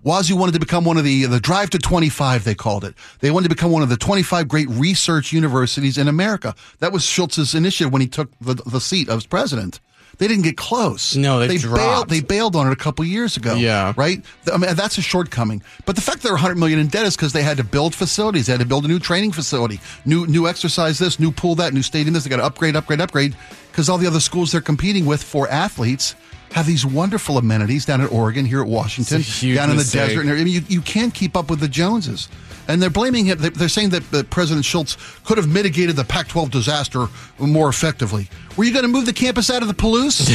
[0.03, 2.43] Wazoo wanted to become one of the the Drive to 25.
[2.43, 2.93] They called it.
[3.19, 6.55] They wanted to become one of the 25 great research universities in America.
[6.79, 9.79] That was Schulz's initiative when he took the the seat as president.
[10.17, 11.15] They didn't get close.
[11.15, 11.77] No, they dropped.
[11.77, 12.09] bailed.
[12.09, 13.53] They bailed on it a couple years ago.
[13.55, 13.93] Yeah.
[13.97, 14.23] right.
[14.51, 15.61] I mean, that's a shortcoming.
[15.85, 18.47] But the fact they're 100 million in debt is because they had to build facilities.
[18.47, 21.73] They had to build a new training facility, new new exercise this, new pool that,
[21.73, 22.23] new stadium this.
[22.23, 23.35] They got to upgrade, upgrade, upgrade.
[23.71, 26.15] Because all the other schools they're competing with for athletes
[26.53, 29.75] have these wonderful amenities down at Oregon, here at Washington, It's a huge down in
[29.75, 30.07] the mistake.
[30.09, 30.21] desert.
[30.21, 32.27] And I mean, you, you can't keep up with the Joneses.
[32.67, 33.37] And they're blaming him.
[33.37, 37.07] they- They're saying that, that President Schulz could have mitigated the Pac 12 disaster
[37.39, 38.29] more effectively.
[38.57, 40.27] Were you going to move the campus out of the Palouse?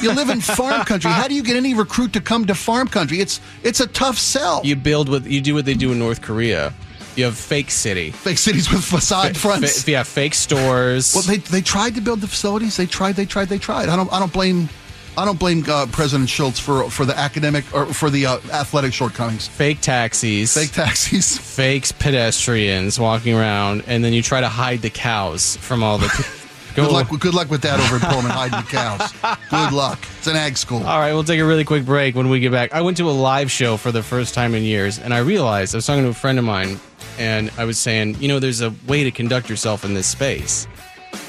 [0.02, 1.10] you live in farm country.
[1.10, 3.20] How do you get any recruit to come to farm country?
[3.20, 4.60] It's it's a tough sell.
[4.64, 6.72] You build what you do what they do in North Korea.
[7.16, 8.10] You have fake city.
[8.12, 9.82] Fake cities with facade fronts.
[9.82, 11.12] Fa- yeah, fake stores.
[11.14, 12.76] Well, they they tried to build the facilities.
[12.76, 13.16] They tried.
[13.16, 13.48] They tried.
[13.48, 13.88] They tried.
[13.88, 14.12] I don't.
[14.12, 14.68] I don't blame.
[15.16, 18.92] I don't blame uh, President Schulz for for the academic or for the uh, athletic
[18.92, 19.48] shortcomings.
[19.48, 20.54] fake taxis.
[20.54, 21.36] Fake taxis.
[21.56, 26.08] fake pedestrians walking around, and then you try to hide the cows from all the.
[26.74, 26.84] Go.
[26.84, 27.08] Good luck.
[27.20, 29.12] Good luck with that over in Pullman hiding the cows.
[29.50, 29.98] Good luck.
[30.18, 30.78] It's an ag school.
[30.78, 32.72] All right, we'll take a really quick break when we get back.
[32.72, 35.74] I went to a live show for the first time in years, and I realized
[35.74, 36.78] I was talking to a friend of mine,
[37.18, 40.68] and I was saying, you know, there's a way to conduct yourself in this space,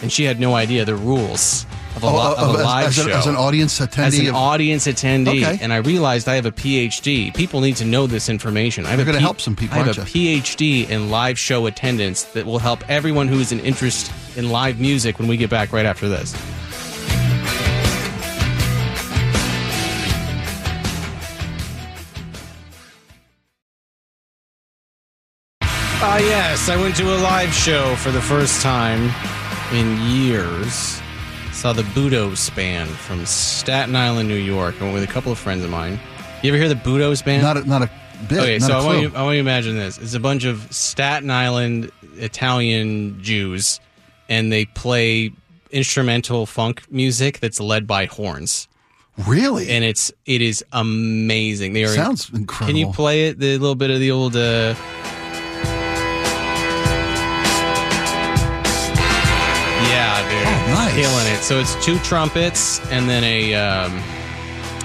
[0.04, 1.66] and she had no idea the rules
[1.96, 3.04] of a, Oh, li- uh, of a as- live as, show.
[3.06, 4.04] an, as an audience attendee?
[4.08, 5.60] as an of- audience attendee, Okay.
[5.62, 7.34] and I realized I have a PhD.
[7.34, 8.86] People need to know this information.
[8.86, 11.66] I have You're gonna help some people, I have aren't a PhD in live show
[11.66, 15.50] attendance that will help everyone who is an interest in live music when we get
[15.50, 16.34] back right after this.
[26.04, 29.12] Ah, yes, I went to a live show for the first time
[29.74, 31.00] in years.
[31.52, 34.76] Saw the Budos band from Staten Island, New York.
[34.80, 36.00] I went with a couple of friends of mine.
[36.42, 37.44] You ever hear the Budos band?
[37.44, 37.90] not a, not a
[38.28, 38.40] bit.
[38.40, 39.98] okay, so I want, you, I want you to imagine this.
[40.00, 43.80] It's a bunch of Staten Island Italian Jews,
[44.28, 45.32] and they play
[45.70, 48.68] instrumental funk music that's led by horns.
[49.28, 49.70] really?
[49.70, 51.74] And it's it is amazing.
[51.74, 52.68] They are Sounds incredible.
[52.68, 53.40] Can you play it?
[53.40, 54.74] The little bit of the old uh
[60.34, 60.94] Oh, nice.
[60.96, 61.44] Killing it.
[61.44, 64.02] So it's two trumpets and then a um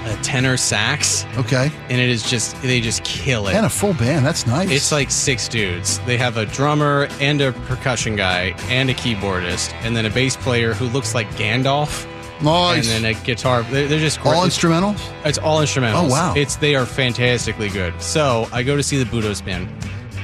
[0.05, 1.69] a tenor sax okay.
[1.89, 3.55] and it is just they just kill it.
[3.55, 4.25] And a full band.
[4.25, 4.69] That's nice.
[4.69, 5.99] It's like six dudes.
[5.99, 10.37] They have a drummer and a percussion guy and a keyboardist and then a bass
[10.37, 12.07] player who looks like Gandalf
[12.41, 12.93] nice.
[12.93, 13.63] and then a guitar.
[13.63, 14.19] They're, they're just.
[14.25, 15.01] All instrumentals.
[15.25, 16.07] It's all instrumentals.
[16.07, 16.33] Oh, wow.
[16.35, 17.99] It's they are fantastically good.
[18.01, 19.69] So I go to see the Budos band,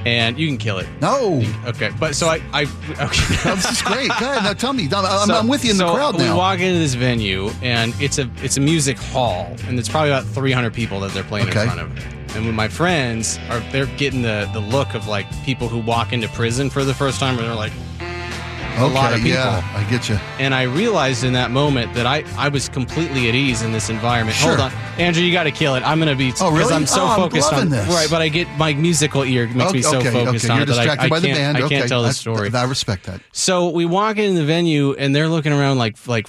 [0.06, 0.88] and you can kill it.
[1.02, 1.42] No.
[1.66, 3.36] Okay, but so I I okay.
[3.50, 4.10] No, this is great.
[4.20, 4.44] Go ahead.
[4.44, 4.86] Now tell me.
[4.86, 6.38] I'm, I'm, So- I'm with you in the so crowd We now.
[6.38, 10.26] walk into this venue, and it's a it's a music hall, and it's probably about
[10.26, 11.62] 300 people that they're playing Okay.
[11.63, 12.36] in front of.
[12.36, 16.13] And when my friends are, they're getting the the look of like people who walk
[16.13, 17.72] into prison for the first time, and they're like,
[18.77, 19.31] a lot of people.
[19.31, 20.15] yeah, I get you.
[20.39, 23.89] And I realized in that moment that I, I was completely at ease in this
[23.89, 24.36] environment.
[24.38, 24.55] Sure.
[24.57, 25.81] Hold on, Andrew, you got to kill it.
[25.83, 26.73] I'm going to be Oh, really?
[26.73, 27.88] I'm so Oh, I'm focused on this.
[27.88, 30.53] right, but I get my musical ear makes me so okay, focused okay.
[30.53, 31.57] on You're it that I, I by the can't band.
[31.57, 31.88] I can't okay.
[31.88, 32.49] tell the story.
[32.53, 33.21] I respect that.
[33.31, 36.27] So we walk in the venue and they're looking around like like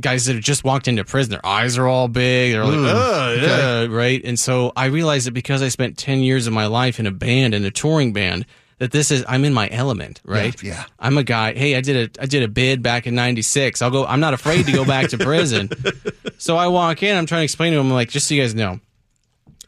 [0.00, 1.30] guys that have just walked into prison.
[1.32, 2.52] Their eyes are all big.
[2.52, 3.82] They're like, Ooh, Ugh, okay.
[3.84, 4.20] ugh," right?
[4.24, 7.10] And so I realized that because I spent ten years of my life in a
[7.10, 8.46] band in a touring band,
[8.78, 10.60] that this is I'm in my element, right?
[10.62, 10.84] Yeah, yeah.
[10.98, 11.54] I'm a guy.
[11.54, 13.82] Hey, I did a I did a bid back in '96.
[13.82, 14.06] I'll go.
[14.06, 15.70] I'm not afraid to go back to prison.
[16.36, 17.16] So I walk in.
[17.16, 18.80] I'm trying to explain to him I'm like, just so you guys know,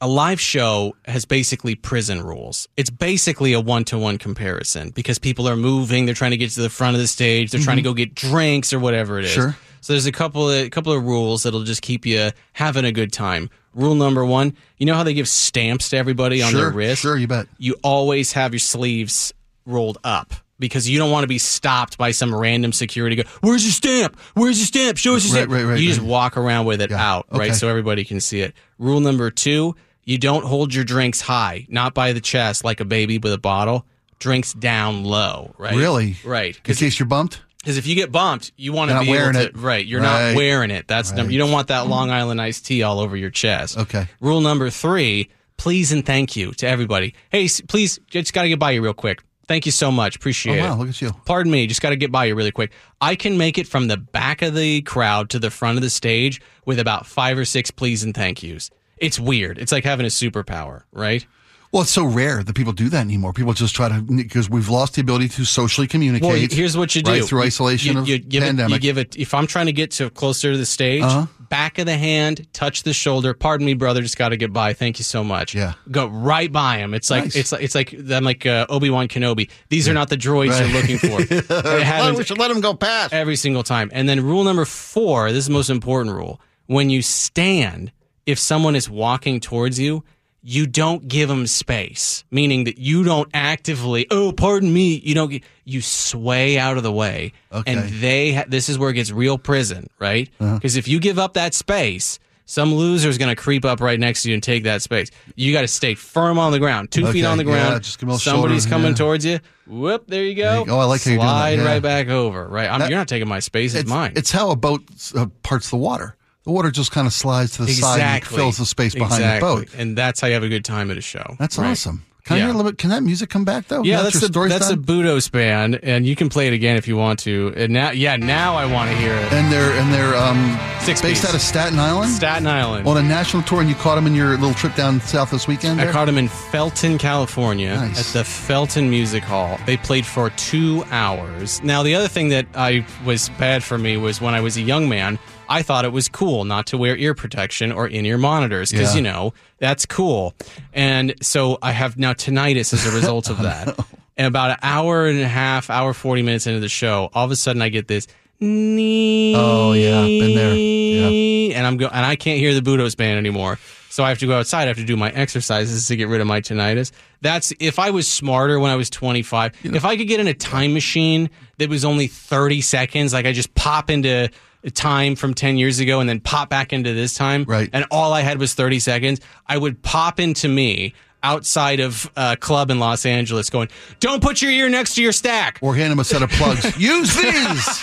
[0.00, 2.68] a live show has basically prison rules.
[2.76, 6.50] It's basically a one to one comparison because people are moving, they're trying to get
[6.50, 9.24] to the front of the stage, they're trying to go get drinks or whatever it
[9.24, 9.30] is.
[9.30, 9.40] Mm-hmm.
[9.40, 9.56] Sure.
[9.80, 13.12] So there's a couple of couple of rules that'll just keep you having a good
[13.12, 13.48] time.
[13.76, 17.02] Rule number one, you know how they give stamps to everybody on Sure, their wrist?
[17.02, 17.46] sure, you bet.
[17.58, 19.32] You always have your sleeves
[19.66, 20.32] rolled up.
[20.58, 23.14] Because you don't want to be stopped by some random security.
[23.16, 24.18] Go, where's your stamp?
[24.32, 24.96] Where's your stamp?
[24.96, 25.52] Show us your Right, stamp.
[25.52, 27.54] right, right, you just walk around with it Yeah, out, right?
[27.54, 28.54] So everybody can see it.
[28.78, 32.86] Rule number two, you don't hold your drinks high, not by the chest like a
[32.86, 33.84] baby with a bottle.
[34.18, 35.76] Drinks down low, right?
[35.76, 36.16] Really?
[36.24, 36.58] Right.
[36.66, 37.42] In case you're bumped?
[37.76, 39.42] If you get bumped, you want to be able wearing to.
[39.46, 39.56] it.
[39.56, 39.84] Right.
[39.84, 40.28] You're Right.
[40.30, 40.86] not wearing it.
[40.86, 41.32] That's number.
[41.32, 43.76] You don't want that Long Island iced tea all over your chest.
[43.76, 44.06] Okay.
[44.20, 47.14] Rule number three: please and thank you to everybody.
[47.30, 49.22] Hey, please, just got to get by you real quick.
[49.48, 50.16] Thank you so much.
[50.16, 50.78] Appreciate Oh, wow, it.
[50.78, 51.12] look at you.
[51.24, 52.72] Pardon me, just got to get by you really quick.
[53.00, 55.90] I can make it from the back of the crowd to the front of the
[55.90, 58.70] stage with about five or six please and thank yous.
[58.98, 59.58] It's weird.
[59.58, 61.24] It's like having a superpower, right?
[61.72, 63.32] Well, it's so rare that people do that anymore.
[63.32, 66.28] People just try to because we've lost the ability to socially communicate.
[66.28, 67.10] Well, here's what you do.
[67.10, 68.70] right, through isolation you, of you give pandemic.
[68.70, 69.16] It, you give it.
[69.16, 71.26] If I'm trying to get to closer to the stage, Uh-huh.
[71.50, 73.34] back of the hand, touch the shoulder.
[73.34, 74.00] Pardon me, brother.
[74.00, 74.72] Just got to get by.
[74.72, 75.54] Thank you so much.
[75.54, 75.74] Yeah.
[75.90, 76.94] Go right by him.
[76.94, 77.36] It's like Nice.
[77.36, 79.50] it's like it's like I'm like uh, Obi Wan Kenobi.
[79.68, 80.70] These are not the droids Right.
[80.70, 82.16] you're looking for.
[82.16, 83.12] We should let him go past.
[83.12, 83.90] every single time.
[83.92, 85.28] And then rule number four.
[85.32, 86.40] This is the most important rule.
[86.66, 87.92] When you stand,
[88.24, 90.04] if someone is walking towards you.
[90.48, 95.28] You don't give them space, meaning that you don't actively, oh, pardon me, you don't,
[95.28, 97.32] get, you sway out of the way.
[97.52, 97.72] Okay.
[97.72, 100.30] And they, ha- this is where it gets real prison, right?
[100.38, 100.54] Uh-huh.
[100.54, 103.98] Because if you give up that space, some loser is going to creep up right
[103.98, 105.10] next to you and take that space.
[105.34, 107.72] You got to stay firm on the ground, two feet on the ground.
[107.72, 108.94] yeah, just give 'em a Somebody's coming yeah.
[108.94, 109.40] towards you.
[109.66, 110.42] Whoop, there you go.
[110.50, 110.78] There you go.
[110.78, 111.64] I like how you're doing that, Slide yeah.
[111.64, 112.46] right back over.
[112.46, 113.74] Right, I'm, That- you're not taking my space.
[113.74, 114.12] It's, it's mine.
[114.14, 114.82] It's how a boat
[115.16, 116.15] uh, parts the water.
[116.46, 119.48] The water just kind of slides to the side and fills the space behind exactly.
[119.50, 119.74] the boat.
[119.76, 121.36] and that's how you have a good time at a show.
[121.38, 121.72] That's Right.
[121.72, 122.04] awesome.
[122.24, 122.44] Can I Yeah.
[122.46, 122.78] hear a little bit?
[122.78, 123.84] Can that music come back though?
[123.84, 124.76] Yeah, that's your the that's a?
[124.76, 127.52] Budos band, and you can play it again if you want to.
[127.56, 129.32] And now, yeah, now I want to hear it.
[129.32, 131.28] and they're and they're um, Six based piece.
[131.28, 132.88] out of Staten Island Staten Island.
[132.88, 135.46] on a national tour, and you caught them in your little trip down south this
[135.46, 135.80] weekend.
[135.80, 138.00] I caught him in Felton, California, Nice.
[138.00, 139.58] at the Felton Music Hall.
[139.66, 141.60] They played for two hours.
[141.62, 144.62] Now, the other thing that I was bad for me was when I was a
[144.62, 148.18] young man, I thought it was cool not to wear ear protection or in ear
[148.18, 148.96] monitors because, Yeah.
[148.96, 150.34] you know, that's cool.
[150.72, 153.78] And so I have now tinnitus as a result of oh, that.
[154.16, 157.30] And about an hour and a half, hour, 40 minutes into the show, all of
[157.30, 158.06] a sudden I get this.
[158.40, 160.02] Oh, yeah.
[160.02, 160.54] Been there.
[160.54, 161.56] Yeah.
[161.56, 163.58] And I'm go and I can't hear the Budos band anymore.
[163.88, 164.64] So I have to go outside.
[164.64, 166.92] I have to do my exercises to get rid of my tinnitus.
[167.22, 169.52] That's if I was smarter when I was 25.
[169.64, 173.32] if I could get in a time machine that was only 30 seconds, like I
[173.32, 174.28] just pop into
[174.74, 177.70] time from 10 years ago and then pop back into this time, Right.
[177.72, 182.36] and all I had was 30 seconds, I would pop into me outside of a
[182.36, 185.92] club in Los Angeles going, "Don't put your ear next to your stack." or hand
[185.92, 186.76] him a set of plugs.
[186.78, 187.80] Use these,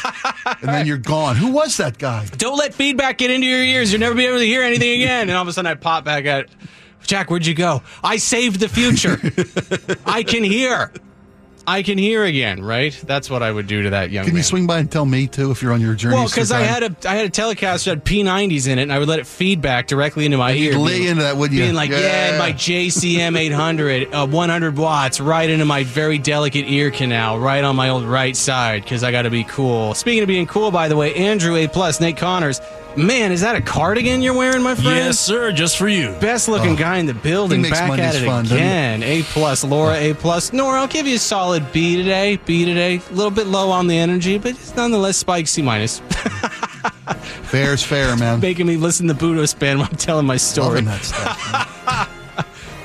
[0.62, 1.36] and then you're gone.
[1.36, 2.26] Who was that guy?
[2.38, 3.92] don't let feedback get into your ears.
[3.92, 5.24] You'll never be able to hear anything again.
[5.30, 6.48] And all of a sudden, I pop back at
[7.06, 7.30] Jack.
[7.30, 7.82] Where'd you go?
[8.02, 9.20] I saved the future.
[10.06, 10.92] I can hear.
[11.65, 12.63] I can hear again.
[12.63, 12.93] Right?
[13.06, 14.26] That's what I would do to that young man.
[14.26, 14.39] Can man.
[14.39, 16.15] you swing by and tell me too if you're on your journey?
[16.15, 18.91] well, because I had a I had a telecast that had P90s in it, and
[18.93, 20.78] I would let it feedback directly into my ear.
[20.78, 21.63] lay being- into that, wouldn't you?
[21.65, 22.38] Being like, yeah, Yeah.
[22.39, 27.76] my JCM 800, uh, 100 watts, right into my very delicate ear canal, right on
[27.76, 29.93] my old right side, because I got to be cool.
[29.93, 32.60] Speaking of being cool, by the way, Andrew A plus, Nate Connors,
[32.95, 34.95] man, is that a cardigan you're wearing, my friend?
[34.97, 35.52] Yes, sir.
[35.52, 36.15] Just for you.
[36.19, 37.60] Best looking guy in the building.
[37.60, 39.04] He makes Back Mondays at it fun, again.
[39.04, 40.52] A plus, Laura A plus.
[40.52, 42.38] Nora, I'll give you a solid B today.
[42.46, 43.02] B today.
[43.10, 46.00] A little bit low on the energy, but it's nonetheless Spike C minus.
[47.44, 48.39] Fair's fair, man.
[48.39, 50.82] Making me listen to Budos band while I'm telling my story.
[50.82, 52.10] Loving that stuff.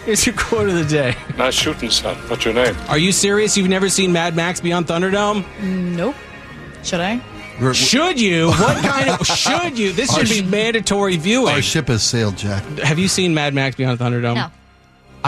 [0.05, 1.15] Here's your quote of the day.
[1.37, 2.17] Nice shooting, son.
[2.29, 2.75] What's your name?
[2.89, 3.57] Are you serious?
[3.57, 5.45] You've never seen Mad Max Beyond Thunderdome?
[5.63, 6.15] Nope.
[6.83, 7.21] Should I?
[7.61, 8.49] We're- Should you?
[8.53, 9.93] What kind of should you?
[9.93, 11.53] This Our should be sh- mandatory viewing.
[11.55, 12.63] Our ship has sailed, Jack.
[12.79, 14.35] Have you seen Mad Max Beyond Thunderdome?
[14.37, 14.51] No.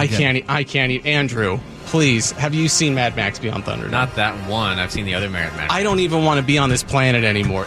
[0.00, 0.44] I can't.
[0.48, 0.90] I can't.
[0.92, 3.88] e- Andrew, please, have you seen Mad Max Beyond Thunder?
[3.88, 4.78] Not that one.
[4.78, 5.72] I've seen the other Mad Max.
[5.72, 7.66] I don't even want to be on this planet anymore.